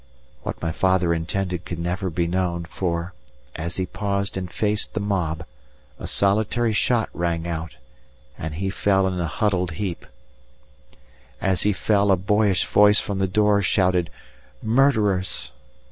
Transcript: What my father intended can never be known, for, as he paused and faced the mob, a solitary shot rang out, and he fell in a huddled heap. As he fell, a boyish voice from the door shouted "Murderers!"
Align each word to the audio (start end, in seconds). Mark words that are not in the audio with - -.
What 0.41 0.59
my 0.63 0.71
father 0.71 1.13
intended 1.13 1.63
can 1.63 1.83
never 1.83 2.09
be 2.09 2.25
known, 2.25 2.65
for, 2.65 3.13
as 3.55 3.77
he 3.77 3.85
paused 3.85 4.35
and 4.35 4.51
faced 4.51 4.95
the 4.95 4.99
mob, 4.99 5.45
a 5.99 6.07
solitary 6.07 6.73
shot 6.73 7.09
rang 7.13 7.47
out, 7.47 7.75
and 8.35 8.55
he 8.55 8.71
fell 8.71 9.05
in 9.07 9.19
a 9.19 9.27
huddled 9.27 9.73
heap. 9.73 10.07
As 11.39 11.61
he 11.61 11.71
fell, 11.71 12.09
a 12.11 12.17
boyish 12.17 12.65
voice 12.65 12.99
from 12.99 13.19
the 13.19 13.27
door 13.27 13.61
shouted 13.61 14.09
"Murderers!" 14.63 15.51